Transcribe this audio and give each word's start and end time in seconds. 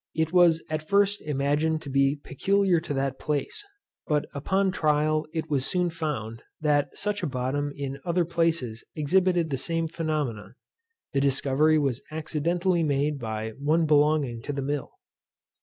It 0.15 0.33
was 0.33 0.63
at 0.67 0.81
first 0.81 1.21
imagined 1.21 1.83
to 1.83 1.89
be 1.91 2.19
peculiar 2.23 2.79
to 2.79 2.93
that 2.95 3.19
place; 3.19 3.63
but 4.07 4.25
upon 4.33 4.71
trial 4.71 5.27
it 5.31 5.47
was 5.47 5.63
soon 5.63 5.91
found, 5.91 6.41
that 6.59 6.89
such 6.97 7.21
a 7.21 7.27
bottom 7.27 7.71
in 7.75 7.99
other 8.03 8.25
places 8.25 8.83
exhibited 8.95 9.51
the 9.51 9.59
same 9.59 9.87
phenomenon. 9.87 10.55
The 11.13 11.21
discovery 11.21 11.77
was 11.77 12.01
accidentally 12.09 12.81
made 12.81 13.19
by 13.19 13.51
one 13.59 13.85
belonging 13.85 14.41
to 14.41 14.51
the 14.53 14.63
mill." 14.63 14.89